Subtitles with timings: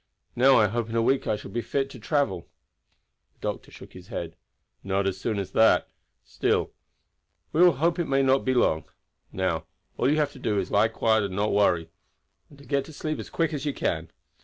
[0.35, 2.47] Now I hope in a week I shall be fit to travel."
[3.35, 4.35] The doctor shook his head.
[4.83, 5.89] "Not as soon as that.
[6.25, 6.71] Still
[7.53, 8.85] we will hope it may not be long.
[9.31, 9.65] Now
[9.97, 11.91] all you have to do is to lie quiet and not worry,
[12.49, 14.09] and to get to sleep as quick as you can.